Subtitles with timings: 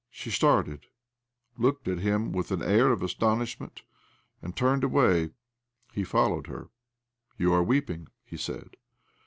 [0.09, 0.87] She started,
[1.59, 3.83] looked at him with an air of astonishment,
[4.41, 5.29] and turned away.
[5.93, 6.69] He fol lowed her.
[7.37, 8.77] "You are weeping?" he said.